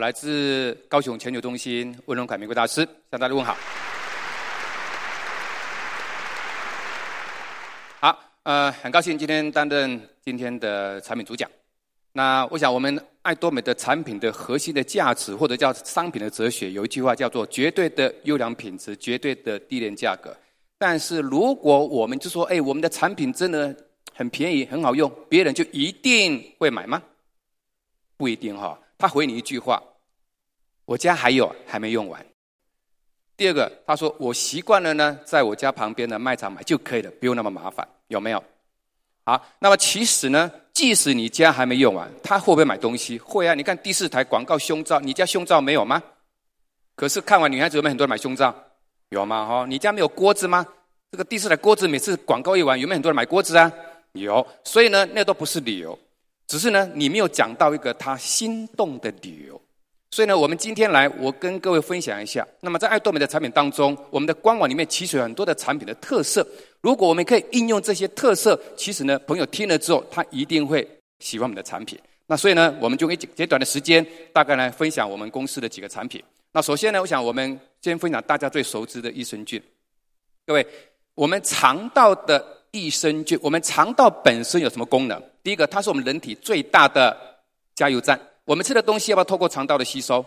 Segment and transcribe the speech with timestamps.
[0.00, 3.54] 来自高雄全球中心温荣凯玫瑰大师向大家问好。
[8.00, 11.48] 好，呃，很高兴今天担任今天的产品主讲。
[12.12, 20.34] 那我想，我们爱多美的产品的核心的价值，或者叫商品的哲学，有一句话叫做“绝对的优良品质，绝对的低廉价格”。
[20.78, 23.76] 但是如果我们就说，哎，我们的产品真的
[24.14, 27.02] 很便宜、很好用，别人就一定会买吗？
[28.16, 28.78] 不一定哈。
[28.98, 29.82] 他回你一句话
[30.90, 32.26] ：“我家还有，还没用完。”
[33.38, 38.42] 第二个，他说：“我习惯了呢，在我家旁边的卖场买就可以了，不用那么麻烦。”有没有？
[39.24, 43.16] 好，那么其实呢，即使你家还没用完，他会不会买东西？
[43.20, 43.54] 会啊！
[43.54, 46.02] 你看第四台广告胸罩，你家胸罩没有吗？
[46.96, 48.52] 可是看完女孩子有没有很多人买胸罩？
[49.10, 49.46] 有吗？
[49.46, 50.66] 哈，你家没有锅子吗？
[51.12, 53.72] 这个第四台锅子每次广告一完，有没有很多人买锅子啊？
[54.14, 54.44] 有。
[54.64, 55.96] 所以呢，那都不是理由，
[56.48, 59.62] 只是呢，你没有讲到一个他心动的理由。
[60.12, 62.46] 所以呢，我们今天来，我跟各位分享一下。
[62.60, 66.44] 那么在爱多美的产品当中，我们的官网里面其实有很多的产品的特色。
[66.80, 70.86] 如果我们可以应用这些特色，其实呢，朋友听了之后，他一定会
[71.20, 71.96] 喜欢我们的产品。
[72.26, 76.20] 那所以呢，我们就用简短的时间，大概来分享我们公司的几个产品。
[76.50, 79.62] 那首先呢，我想我们先分享大家最熟知的益生菌。
[80.44, 80.66] 各位，
[81.14, 85.22] 我们肠道的益生菌，我们肠道本身有什么功能？
[85.44, 87.16] 第一个，它是我们人体最大的
[87.76, 88.20] 加油站。
[88.50, 90.26] 我们吃的东西要不要透过肠道的吸收？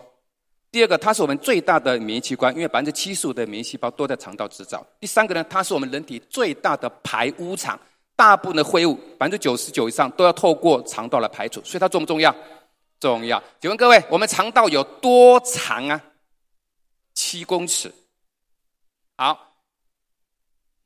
[0.70, 4.82] 第二个，它是我们最大的免疫器官，因为百分之七十五的免疫细胞都在肠道制造。
[4.98, 7.78] 第三个呢，它是我们人体最大的排污场，
[8.16, 12.34] 大部分的废物，百分之九十九以上都要透过肠道来排除，所以它重不重要？
[12.98, 13.42] 重要。
[13.60, 16.02] 请问各位，我们肠道有多长啊？
[17.12, 17.92] 七公尺。
[19.18, 19.38] 好，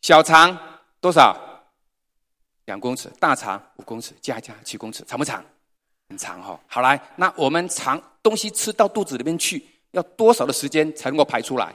[0.02, 0.58] 小肠
[1.00, 1.39] 多少？
[2.64, 3.08] 两公尺。
[3.20, 5.45] 大肠五公尺，加加七公尺，长不长？
[6.09, 6.59] 很长哈。
[6.67, 9.64] 好来，那我们肠东西吃到肚子里面去。
[9.92, 11.74] 要多少的时间才能够排出来？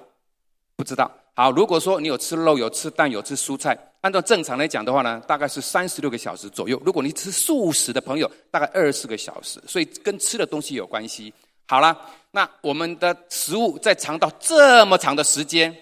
[0.75, 1.11] 不知道。
[1.33, 6.79] 好，如果说你有吃肉、有吃蛋、有吃蔬菜，按照正常来讲的话呢，大概是三十六个小时左右。
[6.85, 9.59] 如果你吃素食的朋友，大概二十四个小时。
[9.67, 11.33] 所以跟吃的东西有关系。
[11.67, 11.99] 好了，
[12.29, 15.75] 那我们的食物在肠道这么长的时间，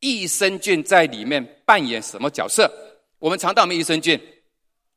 [0.00, 2.70] 益生菌在里面扮演什么角色？
[3.18, 4.20] 我们肠道没益生菌？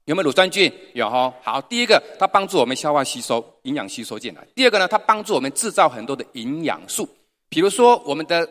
[0.05, 0.71] 有没有乳酸菌？
[0.93, 1.33] 有哈。
[1.43, 4.45] 好，第一个，它帮助我们消化吸收营养吸收进来。
[4.55, 7.07] 第二个呢，它帮助我们制造很多的营养素。
[7.49, 8.47] 比如说，我们的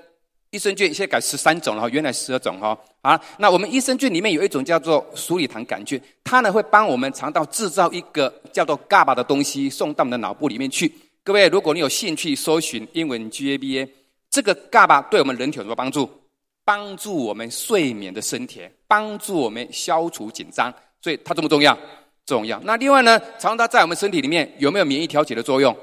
[0.51, 2.79] 益生菌现在改十三种了，原来十二种哈。
[3.03, 10.93] 好，那我们益生菌里面有一种叫做鼠李糖杆菌，它呢会帮我们肠道制造一个叫做 GABA 的东西，送到我们的脑部里面去。
[11.25, 13.89] 各位，如果你有兴趣搜寻英文 GABA，
[14.31, 16.09] 这个 GABA 对我们人体有什么帮助？
[16.65, 20.73] 帮助我们睡眠的深甜，帮助我们消除紧张。
[21.03, 21.77] 所以它重不重要？
[22.27, 22.61] 重要。
[22.61, 25.77] 那另外呢，肠道在我们身体里面有没有免疫调节的作用？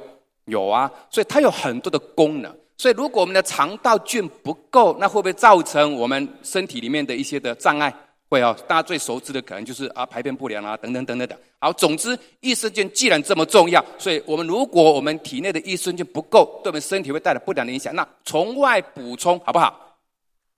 [0.46, 0.90] 有啊。
[1.10, 2.56] 所以它有很多的功能。
[2.78, 7.94] 所以如果我们的肠道菌不够，那会不会造成我们身体里面的一些的障碍？
[8.30, 8.56] 会哦。
[8.68, 11.38] 大家最熟知的可能就是啊排便不良啊等等等等等。
[11.60, 17.94] 好，总之益生菌既然这么重要，所以我们如果我们体内的益生菌不够，对我们身体会带来不良的影响。
[17.96, 19.98] 那从外补充好不好？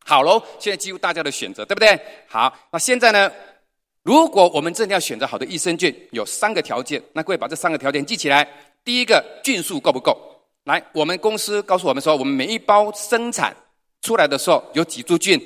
[0.05, 0.43] 好喽。
[0.59, 1.97] 现在几乎大家的选择，对不对？
[2.27, 3.31] 好，那现在呢？
[4.09, 6.99] 如果我们真的要选择好的益生菌，有三个条件。
[7.13, 8.47] 那各位把这三个条件记起来。
[8.83, 10.17] 第一个，菌数够不够？
[10.63, 13.55] 来，我们公司告诉我们说，我们每一包生产
[14.01, 15.39] 出来的时候有几株菌？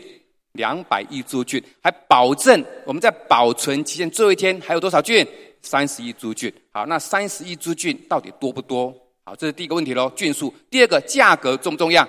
[0.53, 5.28] 两百亿株菌，还保证我们在保存期限最后一天还有多少菌？
[5.62, 6.50] 三十亿株菌。
[6.72, 8.95] 好，那三十亿株菌到底多不多？
[9.25, 10.53] 好，这是第一个问题喽，菌数。
[10.69, 12.07] 第二个，价格重不重要？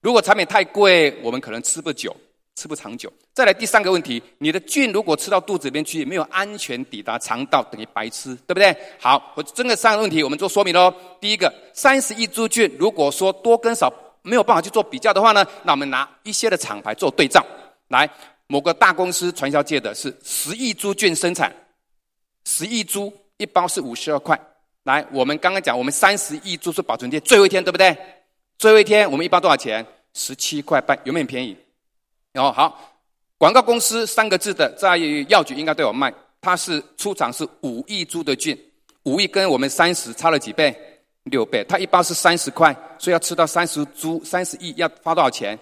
[0.00, 2.12] 如果产品太贵，我们可能吃不久。
[2.56, 3.12] 吃不长久。
[3.34, 8.74] 再来第三个问题，你的菌如果吃到肚子里面去，没有安全抵达肠道，等于白吃，对不对？
[9.00, 10.94] 好，我这个三个问题我们做说明喽。
[11.20, 17.44] 第一个，三十亿株菌，如果说多跟少没有办法去做比较的话呢，那我们拿一些的厂牌做对照。
[17.88, 18.08] 来，
[18.46, 21.52] 某个大公司传销界的是十亿株菌生产，
[22.44, 24.40] 十亿株一包是五十二块。
[24.84, 27.96] 来，我们刚刚讲我们三十亿株是保存期最后一天，对不对？
[28.58, 29.84] 最后一天我们一包多少钱？
[30.12, 31.56] 十七块半，有没有便宜？
[32.34, 32.93] 哦，好，
[33.44, 34.96] 广告公司三个字的，在
[35.28, 36.10] 药局应该都有卖。
[36.40, 38.58] 它是出厂是五亿株的菌，
[39.02, 40.74] 五亿跟我们三十差了几倍？
[41.24, 41.62] 六倍。
[41.68, 45.58] 它一包是三十块，所以要吃到三十株，三十亿要花多少钱？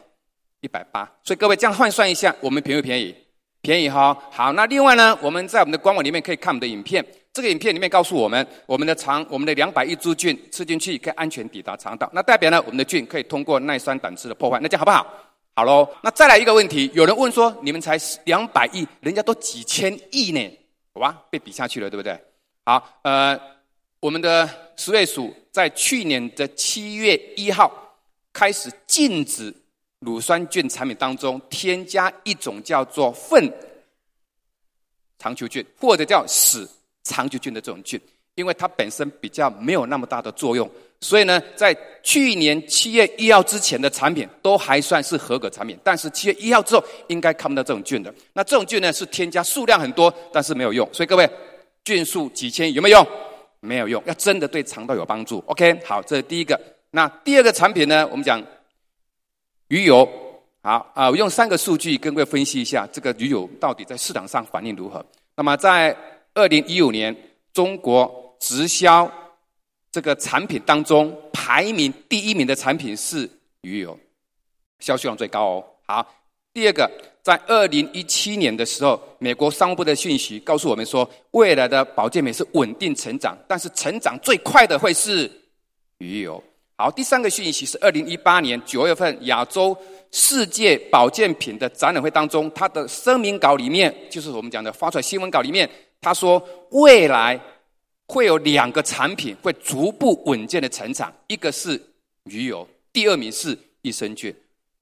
[0.61, 1.11] 一百八。
[1.25, 3.13] 所以各位这样换算一下，我们便宜不便宜？
[3.63, 4.17] 便宜哈。
[4.31, 7.05] 好，那另外呢，我们在我们的官网里面可以看我们的影片。
[7.33, 15.05] 这个影片里面告诉我们，我们的肠，我们的两百亿株菌吃进去可以安全抵达肠道，那代表呢，我们的菌可以通过耐酸胆汁的破坏，那这样好不好？
[15.55, 20.59] 好喽，那再来一个问题，有人问说，你们才两百亿，人家都几千亿呢？
[20.95, 22.19] 哇，被比下去了，对不对？
[22.65, 23.39] 好，呃，
[24.01, 27.71] 我们的食卫署在去年的七月一号
[28.33, 29.55] 开始禁止
[29.99, 33.53] 乳酸菌产品当中添加一种叫做粪
[35.19, 36.67] 肠球菌或者叫屎
[37.05, 38.01] 肠球菌的这种菌，
[38.37, 40.71] 因为它本身比较没有那么大的作用，
[41.03, 48.15] 所以呢，在去年七月一号之前的产品都还算是合格产品，但是七月一号之后应该看不到这种菌的。
[48.33, 51.29] 那这种菌呢是添加数量很多，但是没有用，所以各位
[51.85, 53.07] 菌数几千有没有用？
[53.61, 55.43] 没有用，要真的对肠道有帮助。
[55.47, 56.59] OK，好，这是第一个。
[56.93, 58.09] 那第二个产品呢？
[58.11, 58.43] 我们讲
[59.69, 60.09] 鱼油。
[60.65, 65.05] 好啊，我用三个数据跟各位分析一下，这个鱼油到底在市场上反应如何。
[65.35, 65.97] 那么在
[66.35, 67.17] 二零一五年，
[67.53, 69.11] 中国直销
[69.93, 73.29] 这个产品当中排名第一名的产品是
[73.61, 73.97] 鱼油，
[74.81, 75.65] 销售量最高哦。
[75.87, 76.15] 好，
[76.53, 76.91] 第二个。
[77.23, 85.31] 在二零一七年的时候，美国商务部的讯息告诉我们说，未来的保健品是稳定成长，但是成长最快的会是
[85.99, 86.43] 鱼油。
[86.77, 89.77] 好，第三个讯息是二零一八年九月份亚洲
[90.11, 97.41] 世界保健品的展览会当中，它的声明稿里面，就是我们讲的发出来新闻稿里面，他说未来
[98.13, 101.81] 会有两个产品会逐步稳健的成长，一个是
[102.25, 104.31] 鱼油，第二名是益生菌。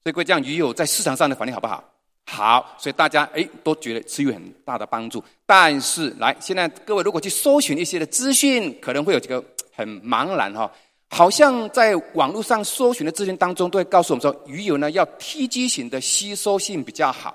[0.03, 1.81] 所以，各位这样鱼油在市场上的反应好不好？
[2.25, 5.23] 好，所以大家诶都觉得吃鱼很大的帮助。
[5.45, 9.41] 但是来，现在各位如果去搜寻一些的资讯，可能会有几个
[9.73, 10.69] 很茫然哈。
[11.09, 17.33] 好像在网络上搜寻的资讯当中，都会告诉我们说，鱼油呢要 TG 型的吸收性比较好。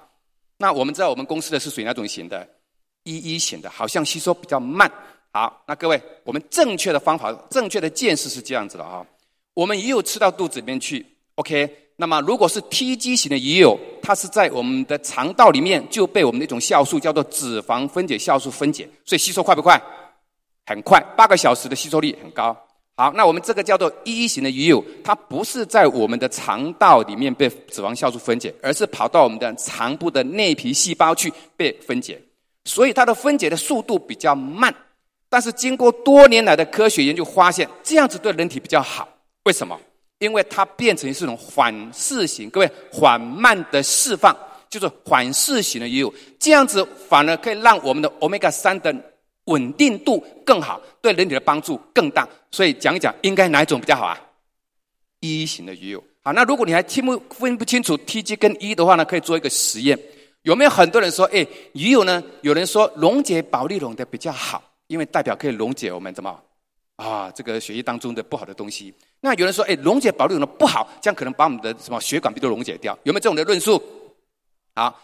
[0.58, 2.46] 那我们知道我们公司的是属于哪种型的
[3.04, 4.90] ？EE 型的，好像吸收比较慢。
[5.36, 9.04] 好，那各位，我们正确的方法、正确的见识是这样子的哈。
[9.52, 11.04] 我们鱼油吃到肚子里面去
[11.34, 11.90] ，OK。
[11.96, 19.78] 那么，如果是 TG 型的鱼油，它是在我们的肠道里面就被我们的一种酵素叫做脂肪分解酵素分解，所以吸收快不快？
[20.64, 22.56] 很快，八个小时的吸收率很高。
[22.96, 32.18] 好，那我们这个叫做 E 型的鱼油，它不是在我们的肠道里面被脂肪酵素分解，而是跑到我们的肠部的内皮细胞去被分解，
[32.64, 34.74] 所以它的分解的速度比较慢。
[35.36, 39.06] 但是经过多年来的科学研究发现，这样子对人体比较好。
[39.42, 39.78] 为什么？
[40.18, 44.34] 因为它变成是一种缓释型，各位缓慢的释放，
[44.70, 48.96] 就是缓释型的鱼油，这样子反而可以让我们的欧米伽三的
[49.44, 52.26] 稳定度更好，对人体的帮助更大。
[52.50, 54.18] 所以讲一讲，应该哪一种比较好啊
[55.20, 56.02] 一型的鱼油。
[56.22, 59.98] 好，那如果你还听不分不清楚 TG 跟 E 的话呢，可以做一个实验。
[60.44, 62.24] 有没有很多人说，哎，鱼油呢？
[62.40, 66.38] 有人说溶解保利龙的比较好，因为代表可以溶解我们怎么
[66.96, 68.94] 啊这个血液当中的不好的东西。
[69.20, 73.82] 那有人说，哎，溶解保留的不好，这样可能把我们的什么血管壁都溶解掉，有没有这种的论述？
[74.74, 74.94] 好，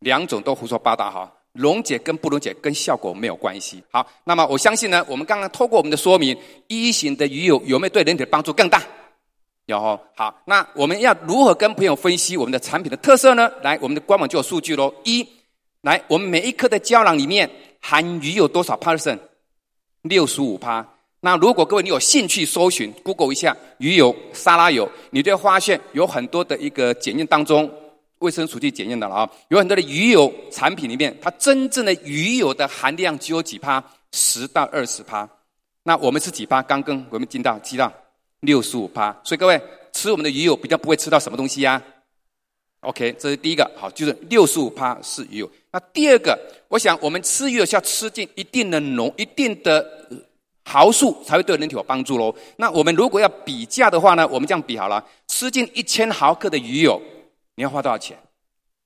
[0.00, 3.82] 两种都胡说八道哈，溶解跟不溶解跟效果没有关系。
[3.90, 6.36] 好，那么我相信呢，我们刚刚透过我们的说明，
[6.66, 8.82] 一型的鱼油有没有对人体的帮助更大？
[9.66, 9.78] 有。
[10.16, 13.50] 好，那我们要如何跟朋友分析我们的产品的特色呢？
[13.62, 14.92] 来，我们的官网就有数据喽。
[15.04, 15.26] 一，
[15.82, 17.50] 来，我们每一颗的胶囊里面
[17.80, 19.18] 含鱼油多少 percent？
[20.02, 20.86] 六十五趴。
[21.20, 27.68] 那如果各位你有兴趣搜寻 Google 一下鱼油、沙拉油，你就会发现有很多的一个检验当中，
[28.18, 33.82] 卫生署去检验的了啊，有很多的鱼油产品里面，它真正的鱼油的含量只有几趴，
[34.12, 35.28] 十到二十趴。
[35.82, 36.62] 那我们是几趴？
[36.62, 37.92] 刚跟我们听到知道
[38.38, 39.16] 六十五趴。
[39.24, 39.60] 所以各位
[39.92, 41.82] 吃我们的鱼油比较不会吃到什么东西呀、啊
[42.88, 45.50] ？OK，这是第一个，好，就是六十五趴是鱼油。
[45.72, 46.38] 那第二个，
[46.68, 49.84] 我想我们吃鱼是要吃进一定的浓，一定的。
[50.64, 52.32] 毫数才会对人体有帮助喽。
[52.56, 54.24] 那我们如果要比价的话呢？
[54.28, 57.02] 我们这样比好了，吃进一千毫克的鱼油，
[57.56, 58.16] 你要花多少钱？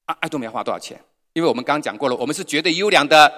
[0.06, 0.98] 啊，爱多美要花多少钱？
[1.34, 3.30] 因为我们刚刚讲过了，我们是绝对优良的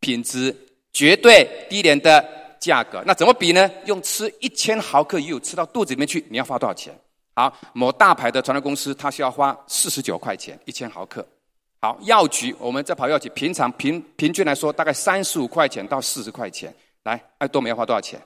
[0.00, 0.54] 品质，
[0.92, 2.22] 绝对低廉的
[2.58, 3.00] 价格。
[3.06, 3.70] 那怎么比呢？
[3.86, 6.92] 用吃一千毫克鱼油吃到肚子里面去，你要花多少钱？
[7.36, 11.24] 好，某大牌的传单公司，它需要花四十九块钱一千毫克。
[11.80, 16.74] 好，药局我们在跑药局，平常平平均来说，大概三十五块钱到四十块钱。
[17.04, 18.20] 来，爱多美要花多少钱？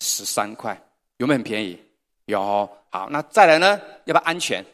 [0.00, 0.78] 十三块，
[1.16, 1.78] 有没有很便宜？
[2.26, 2.68] 有。
[2.90, 3.80] 好，那再来呢？
[4.04, 4.64] 要不要安全？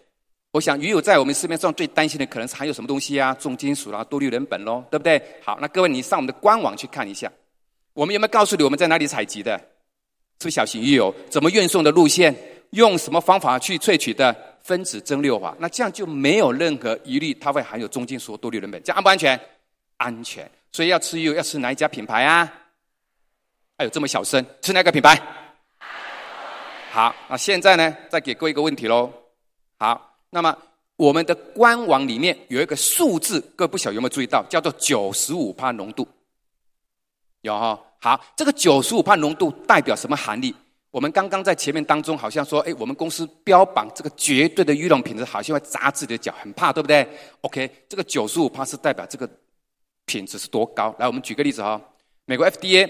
[0.51, 3.33] 我想鱼友在我们市面上最担心的可能是含有什么东西啊？
[3.35, 5.21] 重金属啦，多氯联苯咯，对不对？
[5.43, 7.31] 好，那各位你上我们的官网去看一下，
[7.93, 9.57] 我们有没有告诉你我们在哪里采集的？
[10.41, 11.15] 是不是小型鱼友？
[11.31, 12.35] 怎么运送的路线？
[12.71, 14.37] 用什么方法去萃取的？
[14.65, 15.57] 分子蒸馏法。
[15.61, 19.41] 那这样就没有任何疑虑，它会含有重金属、多氯联苯，这样安不安全？
[19.99, 20.51] 安全。
[20.73, 22.53] 所以要吃鱼油要吃哪一家品牌啊？
[23.79, 25.21] 还有这么小声，吃哪个品牌？
[26.91, 29.13] 好，那现在呢，再给各位一个问题喽。
[29.79, 30.57] 好，那么
[30.97, 36.09] 我们的官网里面有一个数字，各位不晓有没有注意到，叫做九十五帕浓度。
[37.43, 37.81] 有哈？
[38.01, 40.55] 好，这个九十五帕浓度代表什么含义？
[40.95, 47.05] 我们刚刚在前面当中好像说，哎，我们公司标榜这个绝对的优良品质，好像会砸自己的脚，很怕，对不对
[47.41, 49.29] ？OK，这个九十五趴是代表这个
[50.05, 50.95] 品质是多高？
[50.97, 51.83] 来，我们举个例子哈，
[52.27, 52.89] 美国 FDA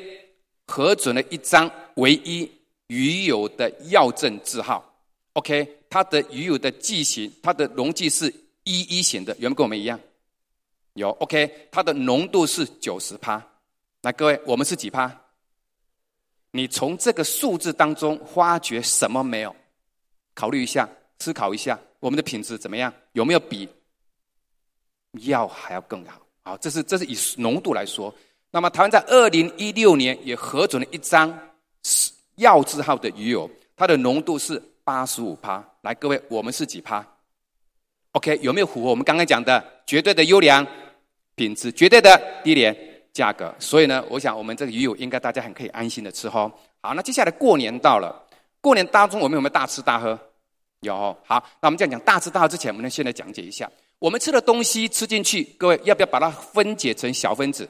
[0.67, 2.53] 核准了一张唯一
[2.89, 4.85] 鱼油的药证字号
[5.33, 8.27] ，OK，它的鱼油的剂型，它的溶剂是
[8.65, 9.99] 一一型的，有没有跟我们一样？
[10.93, 13.43] 有，OK，它的浓度是九十趴。
[14.03, 15.11] 来，各位，我们是几趴？
[16.57, 19.55] 你从这个数字当中发觉什么没有？
[20.35, 22.95] 考虑一下，思考一下，我们的品质怎么样？
[23.11, 23.69] 有没有比
[25.23, 26.21] 药还要更好？
[26.45, 28.15] 好，这是这是以浓度来说。
[28.53, 31.37] 那么台湾在二零一六年也核准了一张
[32.37, 35.63] 药字号的鱼油，它的浓度是八十五趴。
[35.81, 37.05] 来，各位，我们是几趴
[38.13, 40.65] ？OK，有没有符合我们刚刚讲的绝对的优良
[41.35, 42.94] 品质，绝对的低廉？
[43.15, 46.53] 价格，所以呢，我想我们这个鱼油应该大家很可以安心的吃哦。
[46.83, 48.13] 好，那接下来过年到了，
[48.61, 50.19] 过年当中我们有没有大吃大喝？
[50.81, 51.17] 有。
[51.25, 57.69] 好，那我们这样讲大吃大喝之前，我们先来讲解一下，我们吃的东西吃进去，各位要不要把它分解成小分子？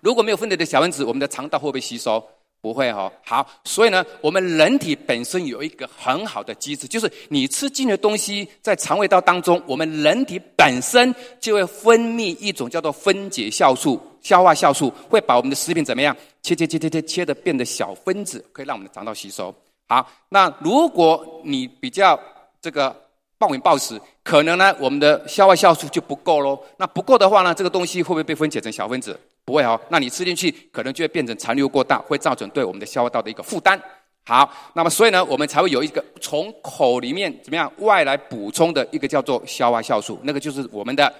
[0.00, 2.26] 如果没有分解的小分子，我们的肠道会不会吸收？
[2.60, 19.54] 不会哈，好，所以呢，我们人体本身有一个很好的机制，就是你吃进的东西在肠胃道当中，我们人体本身就会分泌一种叫做分解酵素、消化酵素，会把我们的食品怎么样切切切切切切的变得小分子，可以让我们的肠道吸收。
[19.86, 22.18] 好，那如果你比较
[22.60, 22.94] 这个
[23.38, 26.58] 暴饮暴食，可能呢，我们的消化酵素就不够喽。
[26.76, 29.18] 那不够的话呢，这个东西会不会被分解成小分子？
[29.48, 33.80] 不会哦，那你吃进去可能就会变成残留过大，会造成对我们的消化道的一个负担。
[34.26, 41.10] 好，那么所以呢，我们才会有一个从口里面怎么样外来补充的一个叫做消化酵素，那个就是我们的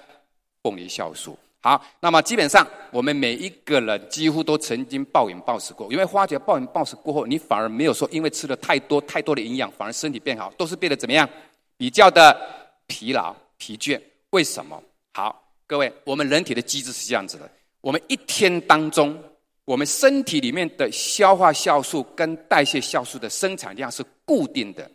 [0.61, 1.35] 凤梨酵素。
[1.59, 11.27] 好，那么基本上我们每一个人几乎都曾经暴饮暴食过，因为发觉暴饮暴食过后，你反而没有说因为吃了太多太多的营养，反而身体变好，都是变得怎么样？
[11.77, 12.39] 比较的
[12.85, 13.99] 疲劳疲倦。
[14.29, 14.79] 为什么？
[15.13, 17.49] 好，各位，我们人体的机制是这样子的。
[17.81, 19.17] 我们一天当中，
[19.65, 24.89] 我们身体里面的消化酵素跟代谢酵素的生产量是固定的。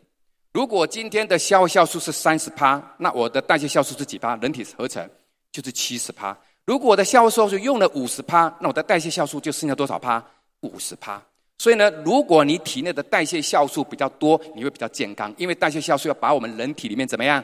[0.52, 4.36] 如果今天的消化酵素是三十趴，那我的代谢酵素是几趴？
[4.36, 5.08] 人体合成
[5.50, 6.36] 就是七十趴。
[6.64, 10.24] 如果我的消化酵素用了五十趴，那我的代谢酵素就剩下多少趴？
[10.60, 11.22] 五十趴。
[11.58, 17.42] 所以呢，如果你体内的代谢酵素比较多，你会比较健康，因为代谢酵素要把我们人体里面怎么样，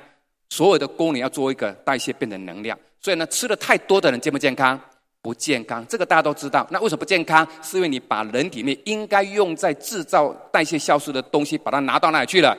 [0.50, 2.78] 所有的功能要做一个代谢变成能量。
[3.00, 4.78] 所以呢，吃的太多的人健不健康？
[5.22, 6.66] 不健康，这个大家都知道。
[6.70, 7.46] 那为什么不健康？
[7.62, 12.56] 是因为你把人体内应该用在制造代谢酵素的东西，把它拿到哪里去了？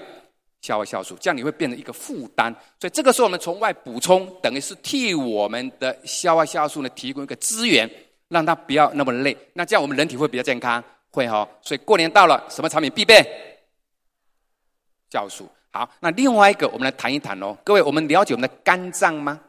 [0.62, 2.53] 消化酵素，这样你会变成一个负担。
[2.80, 7.89] 所以这个时候我们从外补充，等于是替我们的消化酵素呢提供一个资源，
[8.30, 9.36] 让它不要那么累。
[9.53, 11.50] 那这样我们人体会比较健康，会哈。
[11.63, 13.25] 所以过年到了，什么产品必备？
[15.10, 15.50] 酵素。
[15.72, 17.58] 好，那另外一个我们来谈一谈哦。
[17.63, 19.39] 各位，我们了解我们的肝脏吗？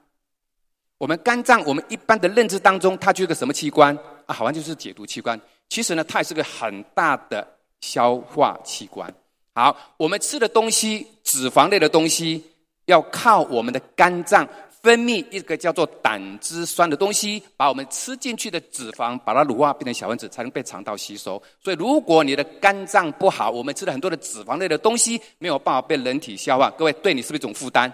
[1.03, 3.93] 我们肝脏，我们一般的认知当中，它就是个什么器官
[4.25, 4.33] 啊？
[4.33, 5.39] 好像就是解毒器官。
[5.69, 7.45] 其实呢，它也是个很大的
[7.81, 9.13] 消化器官。
[9.53, 12.45] 好，我们吃的东西，脂肪类的东西，
[12.85, 14.49] 要靠我们的肝脏
[14.81, 21.43] 分泌一个叫做胆汁酸的东西，把我们吃进去的脂肪，把它乳化变成小分子，才能被肠道吸收。
[21.61, 27.93] 所以，如果你的肝脏不好，我们吃了很多的脂肪类的东西，没有办法被人体消化，各位，对你是不是一种负担？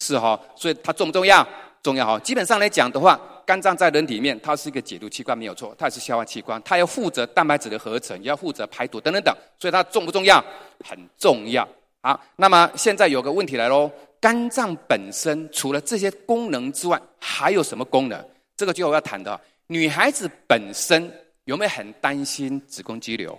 [0.00, 1.48] 是哈，所以它重不重要？
[1.82, 10.42] 重要哈，基本上来讲的话，肝脏在人体里面，它是一个解毒器官，没有错，它也是消化器官，它要负责蛋白质的合成，也要负责排毒等等等，所以它重不重要？
[10.84, 11.68] 很重要。
[12.00, 18.24] 好，那么现在有个问题来喽，肝脏本身除了这些功能之外，还有什么功能？
[18.56, 19.40] 这个就我要谈的。
[19.66, 21.12] 女孩子本身
[21.44, 23.36] 有没有很担心子宫肌瘤？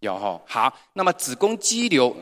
[0.00, 0.38] 有哈。
[0.46, 2.14] 好，那么子宫肌瘤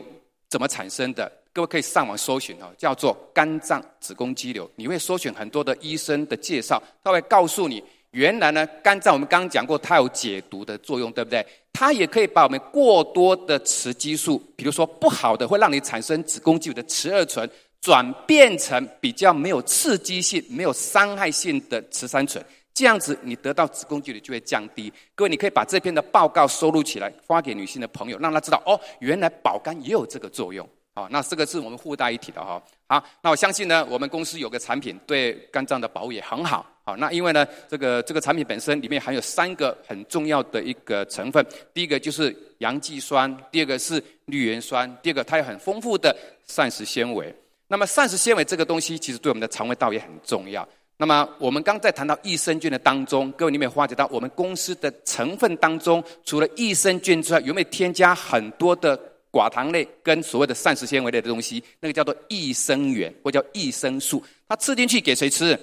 [0.47, 1.29] 怎么产生的？
[1.55, 4.69] 各位可以上网搜寻哦，叫做肝脏子宫肌瘤。
[4.75, 7.81] 你会搜寻很多的医生的介绍，他会告诉你，
[8.11, 11.45] 原来呢，肝脏我们刚刚讲过，它有解毒的作用，对不对？
[11.71, 22.43] 它也可以把我们过多的雌激素，比如说不好的，会让你产生子宫肌瘤的雌二醇，转变成比较没有刺激性、没有伤害性的雌三醇，
[22.73, 24.91] 这样子你得到子宫肌瘤就会降低。
[25.15, 30.67] 各位，你可以把这篇的报告收录起来，发给女性的朋友，让她知道哦，原来保肝也有这个作用。
[30.97, 32.61] 好，那这个是我们附带一体的哈。
[32.87, 36.65] 好，那我相信呢，我们公司有个产品对肝脏的保护也很好。
[36.85, 47.35] 好，那因为呢，这个这个产品本身里面含有三个很重要的一个成分，第一个就是阳肌酸，第二个是绿原酸，第二个它有很丰富的膳食纤维。
[47.67, 50.65] 那么膳食纤维这个东西，其实对我们的肠胃道也很重要。
[50.95, 58.97] 那么我们刚在谈到益生菌的当中，各位你有没有发觉到我们公司的成分当中，除了益生菌之外，有没有添加很多的
[59.35, 61.61] 寡糖类跟所谓的膳食纤维类的东西？
[61.81, 64.23] 那个叫做益生元或叫益生素。
[64.47, 65.59] 它吃进去给谁吃？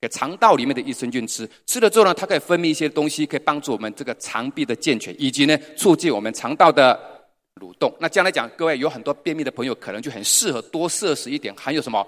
[0.00, 1.48] 给肠道里面的益生菌吃。
[1.66, 6.96] 吃了之后呢，它可以分泌一些东西，可以帮助我们这个肠壁的健全，以及呢促进我们肠道的
[7.56, 7.92] 蠕动。
[7.98, 12.06] 那这样来讲，各位有很多便秘的朋友，可能就很适合多摄食一点，含有什么？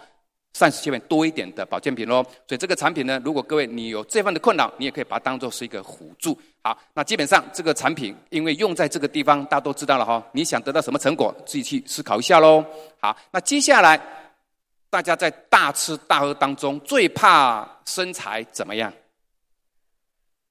[0.55, 6.41] 膳食纤维多一点的保健品喽，所以这个产品呢，如果各位你有这份的困扰，你也可以把它当做是一个辅助。
[6.63, 10.25] 好，那基本上这个产品因为用在这个地方，大家都知道了哈。
[10.33, 12.65] 你想得到什么成果，自己去思考一下喽。
[13.01, 14.01] 好，那接下来
[14.89, 18.93] 大家在大吃大喝当中，最怕身材怎么样？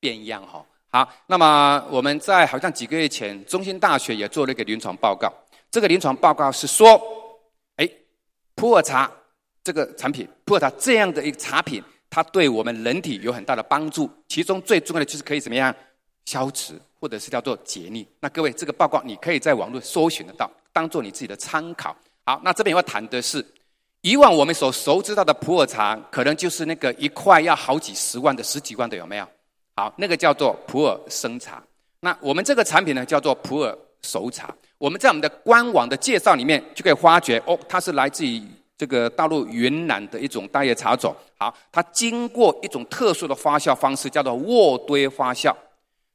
[0.01, 0.65] 变样哈。
[0.89, 5.31] 好，那么我们在好像几个月前，中心大学也做了一个临床报告。
[5.71, 7.01] 这个临床报告是说，
[7.77, 7.89] 哎，
[8.55, 9.09] 普洱茶。
[9.63, 14.09] 这个产品普洱茶这样的一个茶品，它对我们人体有很大的帮助。
[14.27, 15.73] 其中最重要的就是可以怎么样
[16.25, 18.05] 消脂，或者是叫做解腻。
[18.19, 21.95] 那各位，这个报告你可以在网络搜寻得到，当做你自己的参考。
[22.25, 23.45] 好，那这边要谈的是，
[24.01, 29.27] 以往我们所熟知到的普洱茶，可能就是那个一块要好几十万的、十几万的，有没有？
[29.77, 31.63] 好，那个叫做普洱生茶。
[32.01, 34.53] 那我们这个产品呢，叫做普洱熟茶。
[34.77, 38.41] 我们在我们的官网的介绍里面就可以发觉，哦，它是来自于。
[38.77, 45.53] 这个大陆云南的一种大叶茶种，好，它经过一种特殊的发酵方式，叫做卧堆发酵。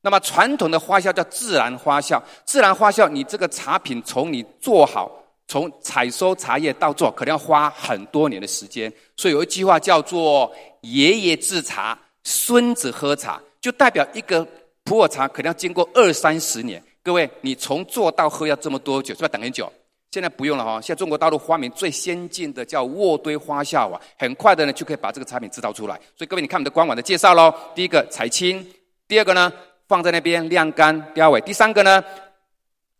[0.00, 5.10] 那么传统的发酵叫自然发酵，自然发酵，你这个茶品从你做好，
[5.46, 8.92] 从采收茶叶到做，可能要花很多年的时间。
[9.16, 14.46] 所以有一句话叫做“爷爷制茶，孙子喝茶”，就代表一个
[14.84, 16.82] 普洱茶可能要经过二三十年。
[17.02, 19.14] 各位，你从做到喝要这么多久？
[19.14, 19.72] 是不是等很久？
[20.10, 25.94] 现在不用了哈，现在中国大陆发明最先进的叫卧堆发酵啊，很快的呢就可以把这个产品制造出来。
[26.16, 27.54] 所以各位，你看我们的官网的介绍喽。
[27.74, 28.66] 第一个采青，
[29.06, 29.52] 第二个呢
[29.86, 32.02] 放在那边晾干第二位，第三个呢，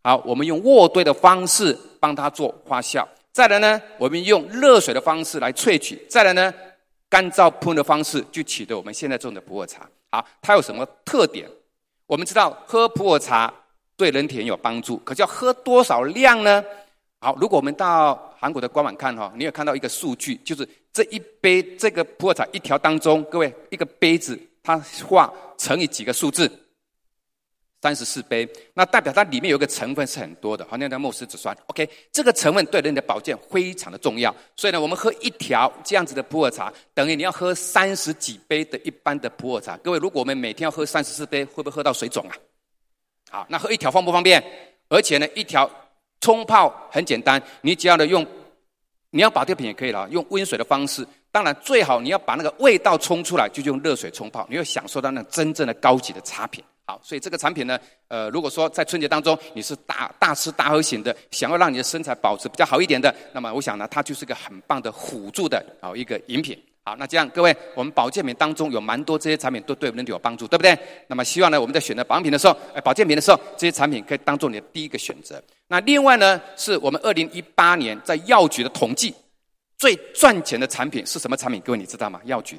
[0.03, 3.03] 好，我们用卧堆的方式帮它做发酵。
[3.31, 5.99] 再来呢，我们用热水的方式来萃取。
[6.07, 6.53] 再来呢，
[7.09, 9.89] 干燥喷的方式就取得我们现在种的普洱茶。
[10.11, 11.49] 好，它有什么特点？
[12.05, 13.51] 我们知道喝普洱茶
[13.97, 16.63] 对人体很有帮助，可是要喝多少量呢？
[17.21, 26.49] 好，如果我们到韩国的官网看哈，你有看到一个数据，就是这一杯这个普洱茶一条当中，各位一个杯子它画乘以几个数字，
[27.81, 31.53] 三十四杯，那代表它里面有一个成分是很多的，好像叫木质子酸。
[31.67, 39.75] OK，这个成分对人的保健非常的重要，所以呢，我们喝一条这样子的普洱茶，等于你要喝三十几杯的一般的普洱茶。
[39.83, 42.35] 各位，如果我们每天要喝三十四杯，会不会喝到水肿啊？
[43.29, 44.41] 好，那喝一条方不方便？
[44.87, 45.69] 而且呢，一条。
[46.21, 48.25] 冲泡很简单，你只要呢用，
[49.11, 51.05] 你要保特瓶也可以了，用温水的方式。
[51.31, 56.63] 当然最好你要把那个味道冲出来，就用热水冲泡，你会享受到那真正的高级的茶品。
[56.87, 66.59] 好，所以这个产品呢，呃，如果说在春节当中你是大大吃大喝型的，想要让你的身材保持比较好一点的，那么我想呢，它就是个很棒的辅助的啊一个饮品。
[66.85, 70.75] 好，那这样各位，我们保健品当中有蛮多这些产品都对我们人体有帮助，对不对？
[71.07, 75.41] 那么希望呢，我们在选择保养品的时候，哎，保健品的时候，这些产品可以当做你的第一个选择。
[75.67, 79.13] 那另外呢，是我们二零一八年在药局的统计，
[79.77, 81.61] 最赚钱的产品是什么产品？
[81.61, 82.19] 各位你知道吗？
[82.23, 82.57] 药局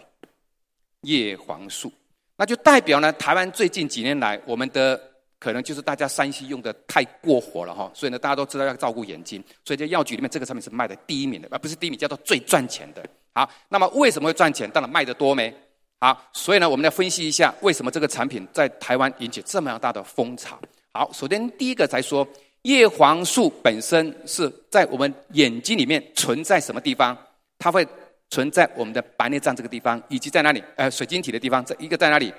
[1.01, 1.91] 叶黄素，
[2.37, 5.01] 那就代表呢，台湾最近几年来，我们的
[5.41, 13.03] 可能就是大家山西用的太过火了哈，所以呢，大家都知道要照顾眼睛，所以在药局里面这个产品是卖的第一名的，而不是第一名，叫做最赚钱的。
[13.33, 14.69] 好，那么为什么会赚钱？
[14.71, 15.55] 当然卖得多没？
[16.01, 20.59] 好，所以呢，我们来分析一下为什么这个产品在台湾引起这么大的风潮。
[20.93, 22.27] 好，首先第一个才说，
[22.63, 27.17] 叶黄素本身是在我们眼睛里面存在什么地方？
[27.59, 27.87] 它会
[28.31, 30.63] 存在我们的白内障这个地方，以及在哪里？
[30.77, 32.33] 呃，水晶体的地方，这一个在哪里？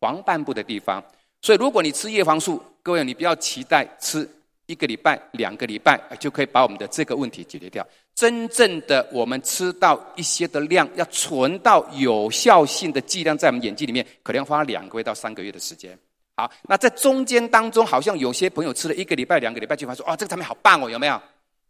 [0.00, 1.02] 黄斑部的地方。
[1.40, 4.28] 所以如果你吃叶黄素，各位你不要期待吃。
[4.66, 7.86] 一个礼拜、两个礼拜就可以把我们的这个问题解决掉。
[8.14, 15.98] 真正的我们吃到一些的量，要存到有效性的剂量在我们眼睛里面，可能要花两个月到三个月的时间。
[16.34, 21.20] 好，那在中间当中，好像有些朋友吃了一个礼拜、两个礼拜，就发现说：“哦，这个产品好棒哦，有没有？”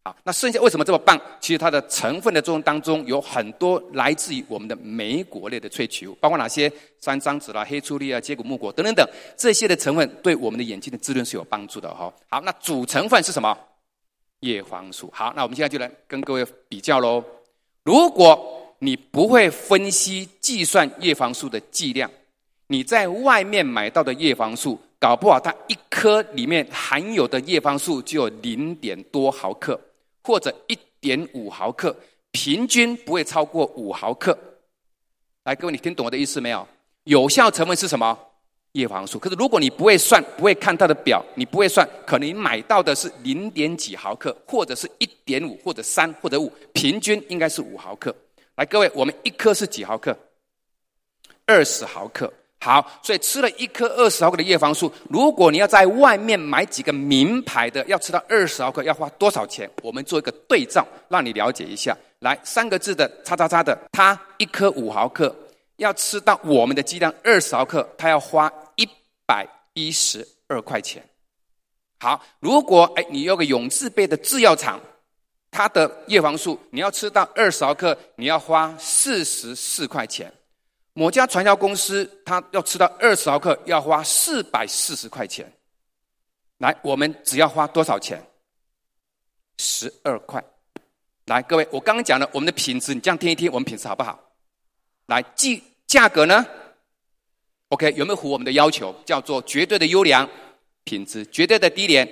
[0.06, 1.20] 好，那剩下为什么这么棒？
[1.40, 6.72] 其实它的成分的作用当中有很多来自于我们的莓果类的萃取物，包括哪些？
[7.00, 9.04] 山樟子啦、黑醋栗啊、接骨木果等等等，
[9.36, 12.12] 这些的成分对我们的眼睛的滋润是有帮助的哈。
[12.28, 13.58] 好，那主成分是什么？
[14.40, 15.10] 叶黄素。
[15.12, 17.24] 好，那我们现在就来跟各位比较喽。
[17.82, 22.08] 如果你不会分析计算叶黄素的剂量，
[22.68, 29.80] 你在外面买到的叶黄素，搞不好它一颗里面含有的叶黄素就有零点多毫克。
[30.26, 31.96] 或者一点五毫克，
[32.32, 34.36] 平均不会超过五毫克。
[35.44, 36.66] 来，各位，你听懂我的意思没有？
[37.04, 38.18] 有效成分是什么？
[38.72, 39.20] 叶黄素。
[39.20, 48.12] 可是如果你不会算，不会看它的表，你不会算，可能你买到的是零点几毫克，或者是一点五，或者三，或者五，平均应该是五毫克。
[48.56, 50.18] 来，各位，我们一颗是几毫克？
[51.46, 52.32] 二十毫克。
[52.66, 59.70] 好，所以吃了一颗二十毫克的叶黄素，如果你要在外面买几个名牌的，要吃到二十毫克，要花多少钱？
[59.84, 61.96] 我们做一个对照，让你了解一下。
[62.18, 65.32] 来，三个字的叉叉叉的，它一颗五毫克，
[65.76, 68.84] 要吃到我们的剂量二十毫克，它要花一
[69.24, 71.00] 百一十二块钱。
[72.00, 74.80] 好，如果哎，你有个永字辈的制药厂，
[75.52, 80.32] 它的叶黄素你要吃到二十毫克，你要花四十四块钱。
[80.98, 85.52] 某家传销公司，它要吃到二十毫克，要花四百四十块钱。
[86.56, 88.26] 来，我们只要花多少钱？
[89.58, 90.42] 十二块。
[91.26, 94.18] 来，各位，我刚刚讲了我们的品质，你这样听一听，我们品质好不好？
[95.08, 96.42] 来，计价格呢
[97.68, 98.94] ？OK，有没有符合我们的要求？
[99.04, 100.26] 叫做绝对的优良
[100.84, 102.08] 品质，绝对的低廉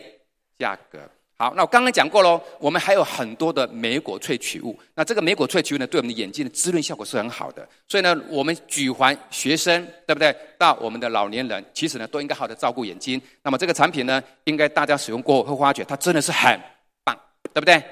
[0.59, 1.11] 价格。
[1.37, 4.79] 好，那我刚刚讲过喽，我们还有很多的莓果萃取物。
[4.95, 7.69] 那这个莓果萃取物呢，对我们的眼睛的滋润效果是很好的。
[7.89, 10.35] 所以呢，我们举凡学生，对不对？
[10.57, 13.21] 到我们的老年人，其实呢，都应该好好的照顾眼睛。
[13.43, 16.57] 那么这个产品呢，应该大家使用过后会发觉它真的是很
[17.03, 17.19] 棒，
[17.53, 17.83] 对不对？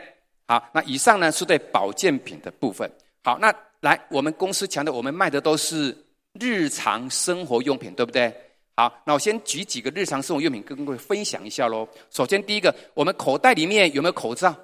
[0.47, 2.89] 好，那以上呢是对保健品的部分。
[3.25, 5.97] 好，那来我们公司强调，我们卖的都是
[6.39, 8.33] 日常生活用品，对不对？
[8.75, 11.87] 好，那我先举几个日常生活用品跟各位分享一下喽。
[12.11, 14.55] 首先，第一个，我们口袋里面有没有口罩？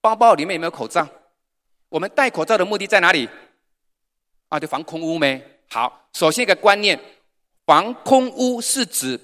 [0.00, 1.06] 包包里面有没有口罩？
[1.90, 3.28] 我们戴口罩的目的在哪里？
[4.48, 5.42] 啊，就防空污没？
[5.68, 6.98] 好，首先一个观念，
[7.66, 9.20] 防空污是指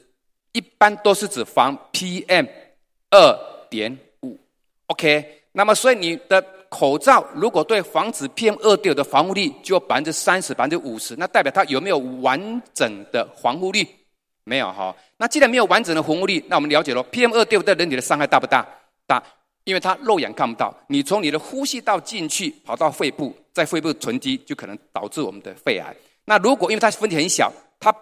[0.52, 2.46] 一般都是指防 PM
[3.10, 4.38] 二点五。
[4.88, 13.88] OK，那么所以你的口罩如果对防止 PM 二点五的防护力就百分之三十、百分之五十，那代表它有没有完整的防护力？
[14.44, 18.66] 没有哈，那既然没有完整的防护力，那我们了解了 PM 二点五对人体的伤害大不大？
[19.06, 19.22] 大，
[19.64, 25.94] 因为它肉眼看不到，你从你的呼吸道进去，跑到肺部，在肺部囤积，就可能导致我们的肺癌。
[26.24, 27.94] 那如果因为它分体很小，它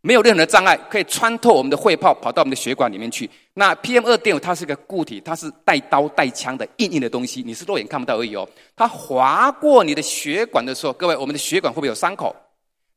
[0.00, 3.30] 没有任何的障碍，可以穿透我们的肺泡，跑到我们的血管里面去。
[3.54, 8.48] 那 PM 二点五它是个固体，它是带刀带枪的硬硬的东西，你是肉眼看不到而已哦。
[8.74, 12.34] 它划过你的血管的时候，各位，我们的血管会不会有伤口？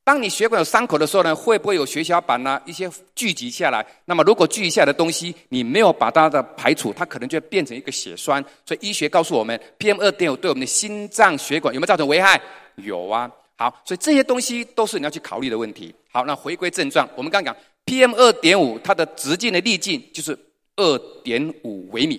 [0.07, 3.85] 当你血管有伤口的时候呢，会不会有血小板呢、一些聚集下来。
[4.05, 8.41] 那么如果聚集下来的东西，你没有把它的排除，它可能就会变成一个血栓。
[8.65, 12.41] 所以医学告诉我们，PM 二点五对我们的心脏血管有没有造成危害？
[12.75, 13.29] 有啊。
[13.57, 15.93] 好，所以这些东西都是你要去考虑的问题。
[16.09, 20.39] 好，那回归正传，我们刚刚讲 PM 二点五，它的直径的粒径就是
[20.77, 22.17] 二点五微米。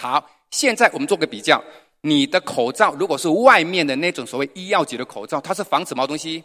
[0.00, 1.62] 好，现在我们做个比较，
[2.00, 6.42] 你的口罩如果是外面的那种所谓医药级的口罩，它是防止什么东西？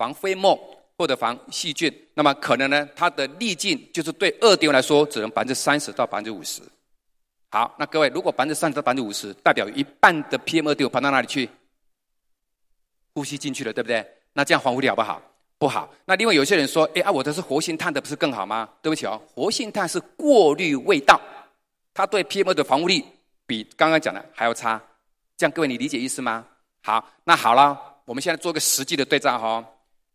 [0.00, 0.58] 防飞沫
[0.96, 6.62] 或者防细菌，那么可能呢，它的粒径就是对二点五来说，只能百分之三十到百分之五十。
[7.50, 11.46] 好，那各位，如果百分之三十到百分之五十，代表一半的 PM 二点五跑到哪里去？
[13.12, 14.02] 呼吸进去了，对不对？
[14.32, 15.20] 那这样防护力好不好？
[15.58, 15.92] 不好。
[16.06, 18.66] 那另外有些人说，哎啊，我的是活性炭的，不是更好吗？
[18.80, 21.20] 对不起哦，活性炭是过滤味道，
[21.92, 23.04] 它对 PM 二的防护力
[23.46, 24.80] 比刚刚讲的还要差。
[25.36, 26.46] 这样各位你理解意思吗？
[26.82, 29.62] 好，那好了，我们现在做个实际的对照哈。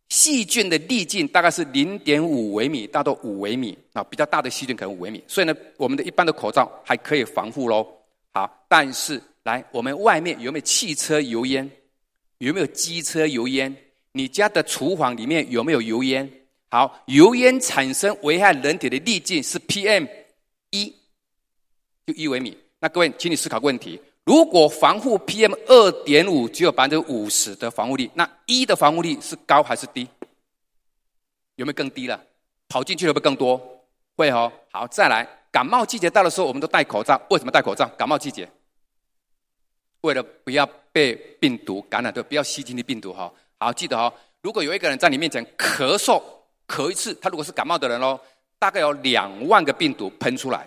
[0.08, 5.22] 细菌的粒径大概是零点五微米，大到五微米啊，比较大的细菌可能五微米。
[5.26, 7.86] 所以呢，我们的一般的口罩还可以防护喽。
[8.32, 11.68] 好，但是来，我们外面有没有汽车油烟？
[12.38, 13.74] 有没有机车油烟？
[14.12, 16.30] 你家的厨房里面有没有油烟？
[16.68, 20.08] 好，油烟产生危害人体的粒径是 PM
[20.70, 20.94] 一，
[22.06, 22.56] 就一微米。
[22.78, 24.00] 那各位，请你思考个问题。
[24.26, 30.06] 如果防护 PM 二点五只有百分之五十的防护力，那一的防护力是高还是低？
[31.54, 32.20] 有没有更低了？
[32.68, 33.56] 跑进去会不会更多？
[34.16, 34.52] 会哦。
[34.72, 37.20] 好，再来，感冒季节到的时候，我们都戴口罩。
[37.30, 37.86] 为什么戴口罩？
[37.96, 38.48] 感冒季节，
[40.00, 43.32] 为了不要被病毒感染，对，不要吸进去病毒哈。
[43.60, 44.12] 好，记得哦。
[44.42, 46.20] 如果有一个人在你面前咳嗽，
[46.66, 48.18] 咳一次，他如果是感冒的人喽，
[48.58, 50.66] 大概有两万个病毒喷出来。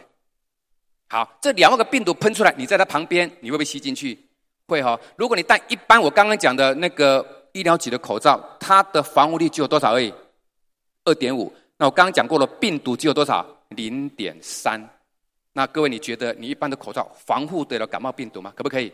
[1.09, 4.17] 好，这两万个病毒喷出来，你在它旁边，你会不会吸进去？
[4.67, 4.99] 会哈、哦。
[5.17, 10.13] 如果你戴一般我刚刚讲的那个医疗级的口罩，它的防护力只有多少而已？
[11.05, 11.51] 二点五。
[11.77, 13.43] 那我刚刚讲过了，病毒只有多少？
[13.69, 14.79] 零点三。
[15.53, 18.53] 那各位，你觉得你一般的口罩防护得了感冒病毒吗？
[18.55, 18.93] 可不可以？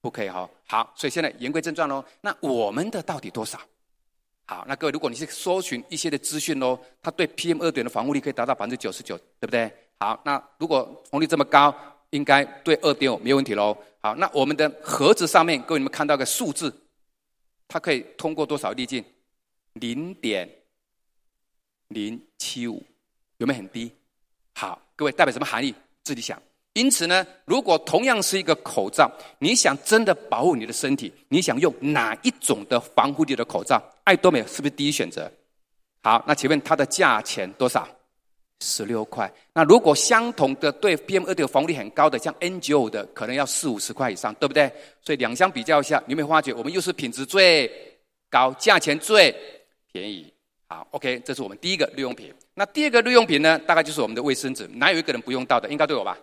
[0.00, 0.50] 不可以哈、哦。
[0.66, 2.02] 好，所以现在言归正传喽。
[2.22, 3.60] 那我们的到底多少？
[4.46, 9.70] 好，那各位，如果你是搜寻一些的资讯喽，它对 PM 二点的防护力可以达到百分之九十九，对不对？
[10.00, 11.74] 好，那如果防护力这么高，
[12.08, 13.76] 应该对二点五没有问题喽。
[14.00, 16.74] 好，那我们的盒子上面，各位你们看到个数字，
[17.68, 19.04] 它可以通过多少粒径？
[19.74, 20.48] 零点
[21.88, 22.82] 零七五，
[23.36, 23.92] 有没有很低？
[24.54, 25.74] 好，各位代表什么含义？
[26.02, 26.40] 自己想。
[26.72, 33.78] 因此呢，如果同样是一个口罩，你想真的保护你的身体，你想用哪一种的防护力的口罩？
[34.04, 35.30] 爱多美是不是第一选择？
[36.02, 37.86] 好，那请问它的价钱多少？
[38.60, 39.32] 十六块。
[39.52, 44.70] 那如果相同的对 PM 二点五防护力很高的，像 N95 的，可能要四五十块以上，对不对？
[45.02, 47.70] 所以两相比较一下，你有没有发觉我们又是品质最
[48.28, 49.34] 高，价钱最
[49.92, 50.32] 便宜？
[50.68, 52.32] 好，OK，这是我们第一个日用品。
[52.54, 53.58] 那第二个日用品呢？
[53.60, 55.68] 大概就是我们的卫生纸，哪有一个人不用到的？
[55.68, 56.16] 应该都有吧？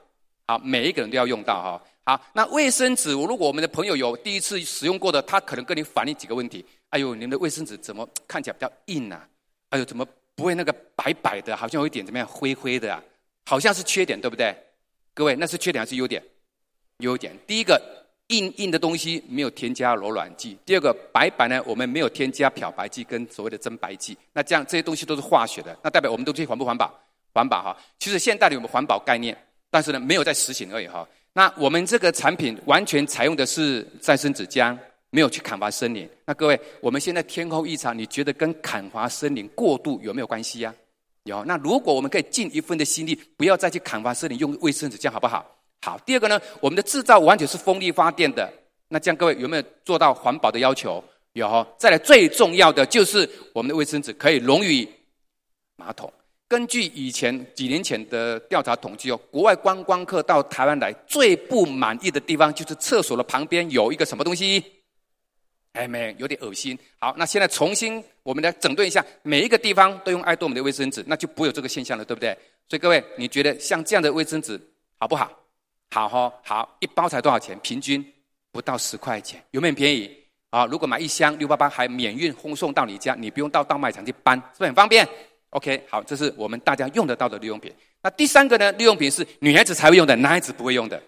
[0.45, 1.83] 好，每一个人都要用到哈。
[2.05, 6.65] 好，那卫生纸，如果我们的朋友有第一次使用过的，他可能跟你反映几个问题。
[6.91, 9.27] 哎呦，你们的卫生纸怎么看起来比较硬啊？
[9.71, 13.03] 哎呦，怎么不会那个白白的，好像有一点怎么样灰灰的啊？
[13.47, 14.55] 好像是缺点，对不对？
[15.15, 16.23] 各位，那是缺点还是优点？
[16.99, 17.35] 优点。
[17.47, 17.81] 第一个，
[18.27, 24.15] 硬硬的东西没有添加柔软剂；第二个，白白呢，我们没有添加漂白剂跟所谓的增白剂。
[24.31, 26.93] 那这样这些东西都是化学的，那代表我们东西环不环保？
[27.33, 27.75] 环保哈。
[27.97, 29.35] 其实现代的我们环保概念，
[29.71, 31.07] 但是呢，没有在实行而已哈。
[31.33, 34.77] 那我们这个产品完全采用的是再生纸浆。
[35.17, 40.71] 没有去砍伐森林，那各位，我们现在天空异常，你觉得跟砍伐森林过度有没有关系呀？
[41.23, 41.43] 有。
[41.45, 45.43] 那如果我们可以尽一份的心力，不要再去砍伐森林，用卫生纸，这样好不好？
[45.81, 45.99] 好。
[46.05, 48.47] 第二个呢，我们的制造完全是风力发电的，
[48.89, 51.03] 那这样各位有没有做到环保的要求？
[51.33, 51.65] 有。
[51.79, 54.87] 再来最重要的就是我们的卫生纸可以溶于
[55.77, 56.13] 马桶。
[56.47, 64.63] 根据以前几年前的调查统计哦，国外观光客到台湾来最不满意的地方就是厕所的旁边有一个什么东西。
[65.73, 66.77] 哎，没有点恶心。
[66.99, 72.35] 好，那现在重新我们来整顿一下，每一个地方都用爱多美的卫生纸，那就不会有这个现象了，对不对？
[72.67, 74.59] 所以各位，你觉得像这样的卫生纸
[74.97, 75.31] 好不好？
[75.91, 77.57] 好哈，好，一包才多少钱？
[77.59, 78.03] 平均
[78.51, 80.11] 不到十块钱，有没有便宜？
[80.49, 85.07] 啊，如果买一箱六八八还免运烘送到你家，你不用到大卖场去搬，是不是很方便
[85.51, 87.71] ？OK，好，这是我们大家用得到的日用品。
[88.01, 88.71] 那第三个呢？
[88.79, 91.01] 日用品是女孩子才会用的，男孩子不会用的。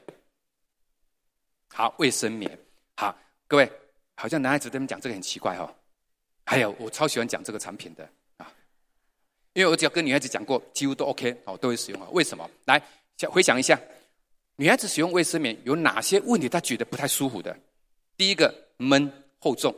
[1.73, 2.59] 好，卫生棉。
[2.95, 3.15] 好，
[3.47, 3.69] 各位。
[4.19, 5.75] 好像男孩子他们讲这个很奇怪哈、哦，
[6.45, 8.03] 还有我超喜欢讲这个产品的
[8.35, 8.51] 啊，
[9.53, 12.07] 因为我只要跟女孩子讲过，几乎都 OK 哦，都会使用啊。
[12.11, 12.45] 为什么？
[12.65, 12.81] 来
[13.15, 13.79] 想回想一下，
[14.57, 16.49] 女孩子使用卫生棉有哪些问题？
[16.49, 17.57] 她觉得不太舒服的。
[18.17, 19.73] 第一个闷厚重，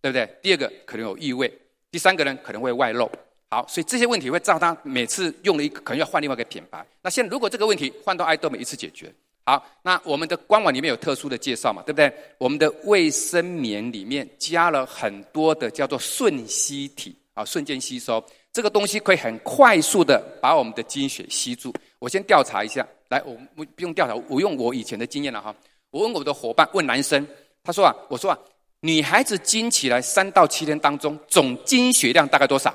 [0.00, 0.26] 对不对？
[0.40, 1.52] 第二个可能有异味，
[1.90, 3.10] 第三个呢可能会外露。
[3.50, 6.82] 好，所以这些问题会造成她每次用了一个可能要换另外一个品牌。
[7.02, 9.12] 那现在如果这个问题换到爱多美一次解决。
[9.44, 12.12] 好，那我们的官网里面有特殊的介绍嘛，对不对？
[12.38, 21.74] 我们的卫生棉里面加了很多的叫做瞬吸体啊，瞬间吸收，这个东西可以很快速的把我们的经血吸住。
[21.98, 23.36] 我先调查一下，来，我
[23.74, 25.52] 不用调查，我用我以前的经验了哈。
[25.90, 27.26] 我问我的伙伴，问男生，
[27.64, 28.38] 他说啊，我说啊，
[28.80, 32.72] 女孩子经起来三到七天当中总经血量大概多少？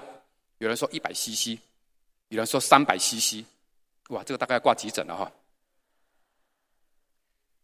[0.58, 1.58] 有人说一百 CC，
[2.28, 3.46] 有人说三百 CC，
[4.10, 5.32] 哇，这个大概要挂急诊了哈。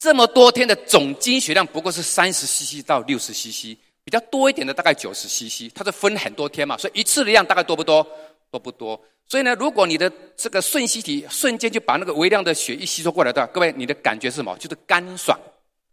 [0.03, 8.05] 这么多天的总经血量不过是三十 CC 到六十 CC，比较多一点的大概九十 CC，它是分很多天嘛，所以一次的量大概多不多？
[8.51, 9.01] 多不多？
[9.29, 14.53] 所以呢，如果你的这个瞬吸体瞬间就把那个微量的血液吸收过来的，各位你的感觉是什么？
[14.57, 15.39] 就是干爽。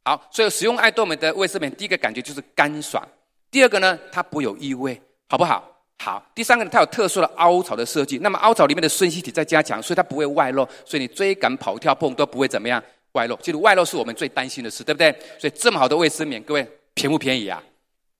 [0.03, 3.07] 好，所以使用爱多美的卫生棉，第一个感觉就是干爽。
[3.49, 5.65] 第二个呢，它不有异味，好不好？
[5.99, 6.21] 好。
[6.35, 12.83] 第三个呢，它有特殊的凹槽的设计，那么凹槽里面的瞬吸体在加强，所以它不会外露，所以你追赶、跑跳、碰都不会怎么样。
[13.13, 15.11] 外露，其实外露是我们最担心的事，对不对？
[15.39, 17.63] 所以这么好的卫生棉，各位便不便宜啊？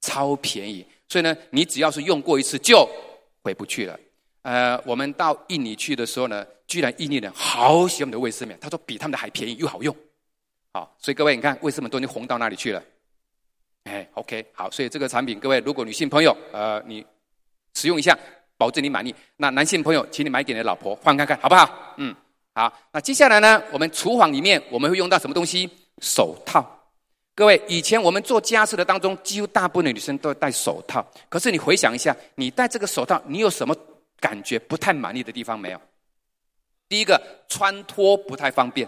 [0.01, 0.85] 超便宜！
[1.09, 2.89] 所以呢，你只要是用过一次就
[3.43, 3.99] 回不去了。
[4.43, 9.95] 呃，我们到印尼去的时候呢，居然印尼人好喜欢我们的卫生棉，他说比他们的还便宜又好用。
[10.73, 12.83] 好，所以各位你看，卫生棉都已经红到哪里去了？
[13.85, 17.05] 哎，OK，好，所以这个产品，各位如果女性朋友呃你
[17.75, 18.19] 使用一下，
[18.57, 19.15] 保证你满意。
[19.37, 21.95] 那男性朋友，请你买给你的老婆换看看，好不好？
[21.99, 22.15] 嗯。
[22.53, 23.63] 好，那接下来呢？
[23.73, 25.71] 我们厨房里面我们会用到什么东西？
[26.01, 26.79] 手套。
[27.35, 31.05] 各位，以前我们做家事的当中，几乎大部分的女生都戴手套。
[31.29, 33.75] 可是你回想一下，你戴这个手套，你有什么
[34.19, 35.81] 感觉不太满意的地方没有？
[36.89, 38.87] 第一个，穿脱不太方便，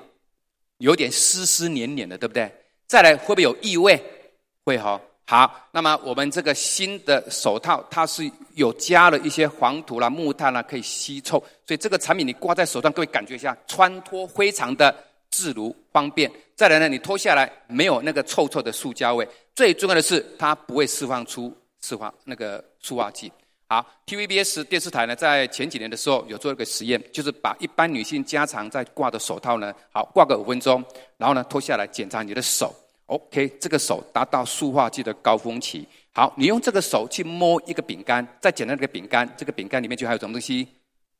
[0.78, 2.52] 有点湿湿黏黏的，对不对？
[2.86, 4.02] 再来，会不会有异味？
[4.64, 5.00] 会哈。
[5.24, 14.94] 好，那么我们这个新的手套，它是有加了一些黄土啦、木炭啦，可以吸臭，所以这个产品你挂在手上，各位感觉一下，穿脱非常的
[15.30, 16.30] 自如方便。
[16.54, 23.32] 再来呢，你脱下来没有那个臭臭的塑胶味，最重要的是它不会释放出释放那个塑化剂。
[23.68, 30.84] 好，TVBS 电视台呢，在前几年的时候有做一个实验，就是把一般女性家常在挂的手套呢，好挂个五分钟，
[31.16, 32.74] 然后呢脱下来检查你的手。
[33.06, 40.66] OK，这个手达到塑化剂的高峰期，好，你用这个手去摸一个饼干，再捡到这个饼干，这个饼干里面就还有什么东西？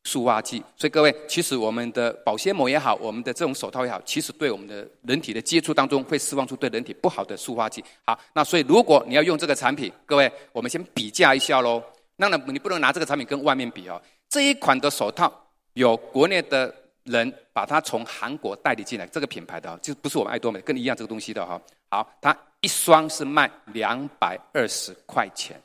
[0.05, 0.61] 塑化剂。
[0.77, 7.85] 所以各位，其实我们的保鲜膜也好，我们的这种手套也好，其实对我们的人体的接触当中会释放出对人体不好的塑化剂。
[8.05, 11.83] 好，那所以如果你要用这个产品，各位，我们先比价一下喽。
[12.16, 14.01] 那呢，你不能拿这个产品跟外面比哦。
[14.29, 15.33] 这一款的手套
[15.75, 21.60] 有国内的人把它从韩国代理进来，这个品牌的，就不是我们爱多美跟你一样这个东西的哈。
[21.90, 25.60] 好，它一双是卖两百二十块钱。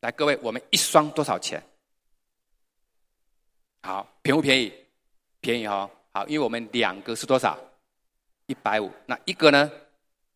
[0.00, 1.62] 来，各位，我们一双多少钱？
[3.82, 4.72] 好，便不便宜？
[5.40, 5.88] 便宜哈。
[6.12, 7.58] 好，因为我们两个是多少？
[8.46, 8.90] 一百五。
[9.06, 9.70] 那一个呢？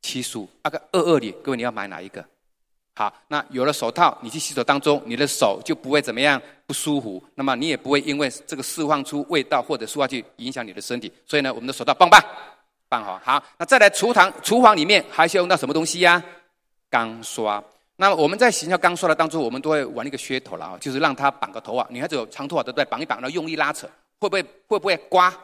[0.01, 0.49] 七十五。
[0.63, 2.25] 那个二二零，各位你要买哪一个？
[2.95, 7.21] 好，那有了手套，你去洗手当中，你的手就不会怎么样不舒服。
[7.35, 11.11] 那么你也不会因为这个释放出味道或者塑化剂影响你的身体。
[11.27, 12.23] 所以呢，我们的手套棒棒
[12.91, 13.19] 棒好。
[13.25, 16.23] 好，那再来厨房厨房里面还需要用到什么东西呀、
[16.91, 17.61] 钢刷。
[17.97, 21.85] 那我们在洗钢刷的当中，我们都会玩一个噱头了啊，就是让它绑个头啊。
[21.91, 22.85] 女孩子有长头发对不对？
[22.85, 23.89] 绑一绑，然后用力拉扯，
[24.21, 25.35] 会不会会不会刮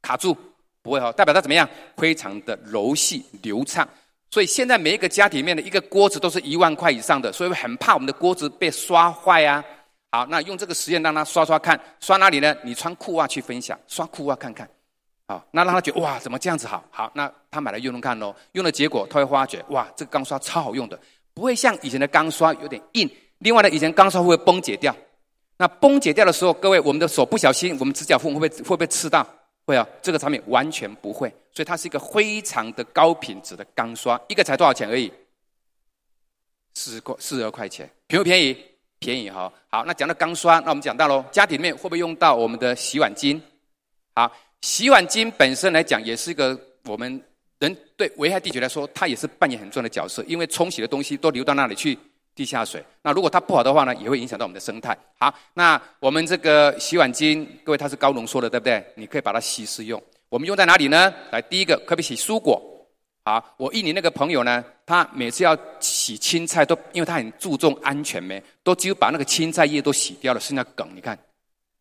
[0.00, 0.34] 卡住？
[0.80, 1.68] 不会哈，代表它怎么样？
[1.96, 3.86] 非常的柔细流畅。
[4.30, 9.62] 所以现在每一个家庭里面的一个锅子都是一万块以上的，所以很怕我们的锅子被刷坏啊。
[10.10, 12.56] 好，那用这个实验让他刷刷看，刷哪里呢？
[12.64, 14.68] 你穿裤袜去分享，刷裤袜看看。
[15.26, 16.82] 好，那让他觉得哇，怎么这样子好？
[16.90, 18.34] 好，那他买来用用看喽。
[18.52, 20.98] 用的结果他会发觉哇，这个钢刷超好用的，
[21.34, 23.10] 不会像以前的钢刷有点硬。
[23.40, 24.96] 另外呢，以前钢刷会不会崩解掉？
[25.58, 29.26] 那崩解掉的时候，各位，我们的手不小心，我们指甲缝会不会会不会刺到？
[29.66, 35.12] 会啊，这个产品完全不会，所以它是一个非常的高品质的钢刷，一个才多少钱而已？
[36.72, 38.56] 四十块，四十二块钱，便不便宜？
[38.98, 39.52] 便宜哈。
[39.68, 43.40] 好，那讲到钢刷，那我们讲到喽，家庭里面会不会用到我们的洗碗巾？
[44.14, 44.30] 好，
[44.60, 47.22] 洗碗巾本身来讲，也是一个我们
[47.58, 51.98] 人对危害地球来说，它也是扮演很重要的角色，因为冲洗的东西都流到那里去。
[52.34, 54.96] 地下水，那如果它不好的话呢，也会影响到我们的生态。
[55.18, 58.80] 好，那我们这个洗碗巾，各位它是高浓缩的，对不对？
[58.94, 60.00] 你可以把它稀释用。
[60.28, 61.12] 我们用在哪里呢？
[61.32, 62.62] 来，第一个可不可以洗蔬果？
[63.28, 71.14] 好，我印尼那个朋友呢，他每次要洗青菜都，因为他很注重安全没，都只有把那个青菜叶都洗掉了，剩下梗，你看，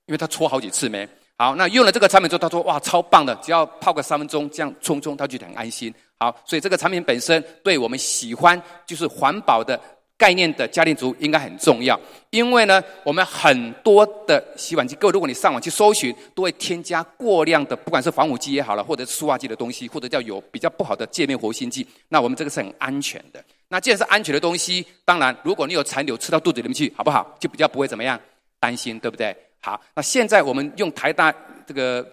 [0.07, 1.07] 因为他搓好几次没。
[1.37, 5.93] 好，那用了这个产品之后，他说哇，超棒的，只要泡个三分钟，这样冲冲，他就很安心。
[6.19, 9.79] 好，所以这个产品本身对我们喜欢就是环保的。
[10.17, 11.99] 概念的家庭主应该很重要，
[12.31, 21.85] 因为呢，我们很多的洗碗机，各位如果你上网去搜寻，都会添加过量的，不管是防腐剂也好了，或者是塑化剂的东西，或者叫有比较不好的界面活性剂。
[22.09, 23.43] 那我们这个是很安全的。
[23.67, 27.37] 那既然是安全的东西，当然如果你有残留吃到肚子里面去，好不好？
[27.39, 28.19] 就比较不会怎么样
[28.59, 29.35] 担心，对不对？
[29.59, 31.31] 好，那现在我们用台大
[31.67, 32.03] 这个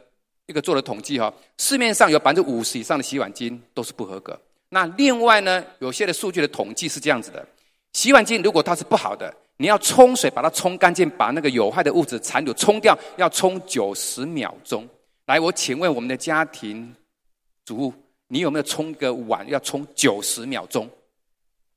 [0.44, 4.38] 一个做的统计哈，市面上有百分之五十以上的洗碗精都是不合格。
[4.68, 7.46] 那另外呢，有些的数据的统计是这样子的。
[7.94, 14.86] 洗碗机如果它是不好的，你要冲水把它冲干净，把那个有害的物质残留冲掉，要冲九十秒钟。
[15.26, 16.94] 来，我请问我们的家庭
[17.64, 17.94] 主妇，
[18.28, 20.90] 你有没有冲个碗要冲九十秒钟？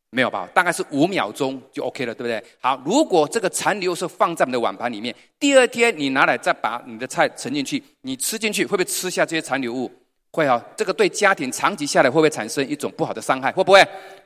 [0.10, 0.49] 没有吧？
[0.53, 2.43] 大概是五秒钟就 OK 了，对不对？
[2.60, 9.91] 好，如果这个残留是放在我们的碗盘里面，第二天你拿来再把你的菜盛进去，你吃进去会不会吃下这些残留物？
[10.38, 13.52] 会啊，这个对家庭长期下来会不会产生一种不好的伤害？
[13.52, 13.84] 会不会？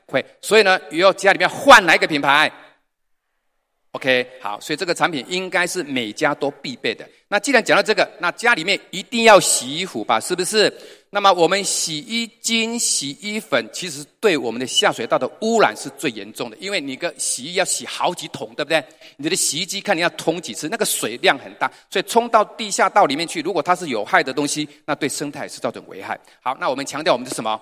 [0.08, 2.52] 会，所以呢，以后家里面换哪一个品牌
[3.94, 7.08] ？OK，好，所以这个产品应该是每家都必备的。
[7.30, 10.20] 那既然讲到这个，那家里面一定要洗衣服吧？
[10.20, 10.70] 是不是？
[11.14, 18.82] 那么我们洗衣精、洗衣粉，其实对我们的下水道的污染是最严重的，因为你个洗衣要洗好几桶，对不对？
[19.18, 26.18] 你的洗衣机看你要通几次，那个水量很大，所以冲到地下道里面去，如果它是有害的东西，那对生态是造成危害。
[26.42, 27.62] 好，那我们强调我们是什么？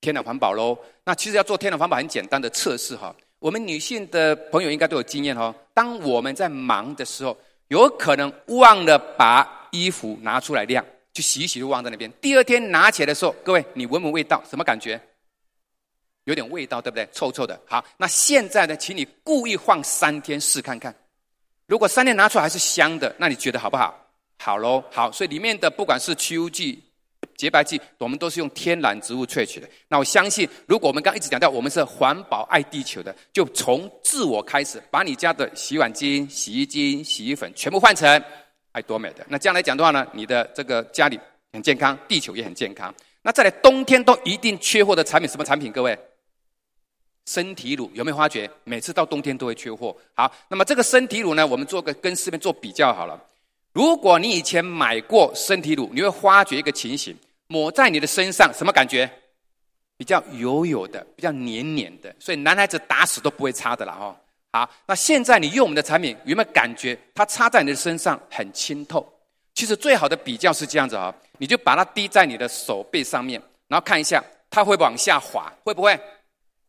[0.00, 3.14] 天然环保喽，那其实要做天然环保很简单的测试哈。
[3.38, 5.54] 我们女性的朋友应该都有经验哈。
[5.72, 12.10] 当我们在忙的时候，有可能忘了把衣服拿出来晾，就洗一洗就忘在那边。
[12.20, 15.00] 第二天拿起来的时候，各位你闻闻味道，什么感觉？
[16.24, 17.08] 有点味道，对不对？
[17.12, 17.60] 臭臭的。
[17.66, 20.94] 好，那现在呢，请你故意放三天试看看。
[21.66, 23.94] 如果三天拿出来还是香的，那你觉得好不好？
[24.38, 25.10] 好喽，好。
[25.10, 26.82] 所以里面的不管是去污剂。
[27.36, 29.68] 洁白剂，我们都是用天然植物萃取的。
[29.88, 38.22] 那我相信，如果我们刚一直讲到，我们是环保爱地球的，就从自我开始，把你家的洗碗精、洗衣精、洗衣粉全部换成
[38.72, 39.24] 爱多美的。
[39.28, 41.18] 那这样来讲的话呢，你的这个家里
[41.52, 42.94] 很健康，地球也很健康。
[43.22, 45.70] 那再来，冬天都一定缺货的产品，什么产品？
[45.70, 45.98] 各位，
[47.26, 48.50] 身体乳有没有发觉？
[48.64, 49.96] 每次到冬天都会缺货。
[50.14, 53.22] 好，那么这个身体乳呢，我们做个跟市面做比较好了。
[53.72, 57.16] 如果你以前买过身体乳，你会发觉一个情形。
[57.46, 59.10] 抹在你的身上，什么感觉？
[59.96, 64.16] 比较油油的，比较黏黏的，所以男孩子打死都不会擦的啦哈。
[64.52, 69.06] 好，那现在你用我们的产品，有没有感觉它擦在你的身上很清透？
[69.54, 75.98] 其实最好的比较是这样子啊，你就把它滴在你的手背上面，然后看一下它会不会往下滑，会不会？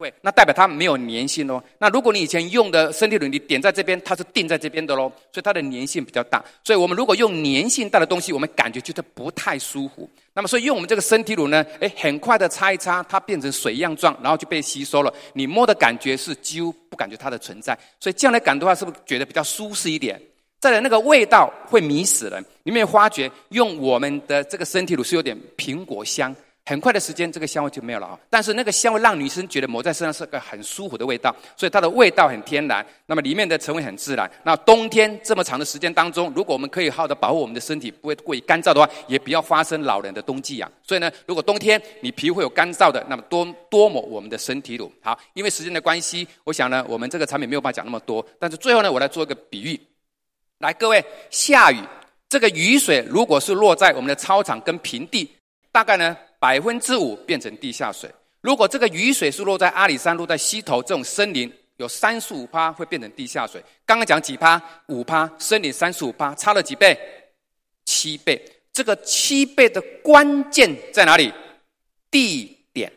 [0.01, 1.61] 会，那代表它没有粘性喽。
[1.77, 6.43] 那如果你以前用的身体乳，你点在这边，它是定在这边的喽，所以它的粘性比较大。
[6.63, 10.09] 所以我们如果用粘性大的东西，我们感觉觉得不太舒服。
[10.33, 15.13] 那么所以用我们这个身体乳呢，诶，很快的擦一擦，它变成水样状，然后就被吸收了。
[15.33, 17.77] 你摸的感觉是几乎不感觉它的存在。
[17.99, 20.19] 所以这样来感的话，是不是觉得比较舒适一点？
[20.59, 22.43] 再来那个味道会迷死人。
[22.63, 26.35] 你有没有发觉用我们的这个身体乳是有点苹果香？
[26.71, 28.17] 很快的时间，这个香味就没有了啊！
[28.29, 32.85] 但是那个香味让女生觉得抹在身上是个很舒服的味道，所以它的味道很天然。
[33.07, 34.31] 那么里面的成分很自然。
[34.45, 40.71] 那冬天这么长的时间当中，如果我们可以好好的保护我们的身体，不会过于干燥的话，也不要发生老人的冬季痒。
[40.81, 44.89] 所以呢，如果冬天你皮肤会有干燥的，那么多多抹我们的身体乳。
[45.01, 48.25] 好，因为时间的关系，我想呢，我们这个产品没有办法讲那么多。
[48.39, 49.77] 但是最后呢，我来做一个比喻。
[50.59, 51.81] 来，各位，下雨，
[52.29, 55.29] 这个雨水如果是落在我们的操场跟平地，
[55.69, 56.17] 大概呢？
[56.41, 58.11] 百分之五变成地下水。
[58.41, 63.63] 如果这个雨水是落在阿里山、落在溪头这种森林，有三十五趴会变成地下水。
[63.85, 64.59] 刚刚讲几趴？
[64.87, 65.31] 五趴。
[65.37, 66.97] 森林三十五趴，差了几倍？
[67.85, 68.43] 七倍。
[68.73, 71.31] 这个七倍的关键在哪里？
[72.09, 72.91] 地点。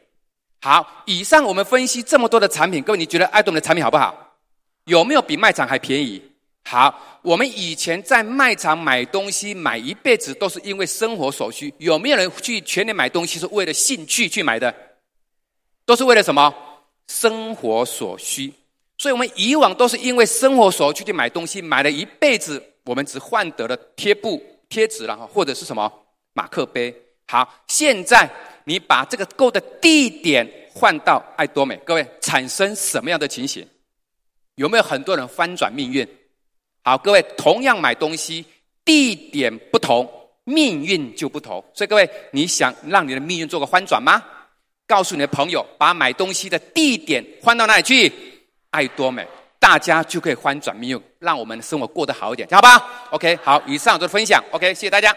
[0.62, 4.38] 好，以上我们分析这么多的产品，各位你觉得爱多美的产品好不好？
[4.86, 6.22] 有没有比卖场还便宜？
[6.66, 11.72] 好，我们以前在卖场买东西，买一辈子都是因为生活所需。
[11.78, 14.74] 有没有人去全年买东西是为了兴趣去买的？
[15.84, 16.52] 都是为了什么？
[17.06, 18.52] 生活所需。
[18.96, 25.92] 所以我们以往都是因为生活所需去买东西，买了一辈子，我们只换得了贴布、贴纸了，或者是什么
[26.32, 26.94] 马克杯。
[27.26, 28.28] 好，现在
[28.64, 33.68] 你把这个购的地点换到爱多美，各位产生什么样的情形？
[34.54, 36.08] 有没有很多人翻转命运？
[36.84, 38.44] 好，各位，同样买东西，
[38.84, 40.06] 地点不同，
[40.44, 41.64] 命运就不同。
[41.72, 44.22] 所以各位，你想让你的命运做个翻转吗？
[44.86, 48.12] 告诉你的朋友，把买东西的地点换到哪里去？
[48.68, 49.26] 爱多美，
[49.58, 55.16] 大家就可以翻转命运，让我们的生活过得好一点，好吧？OK，好，以上就是分享，OK，谢谢大家。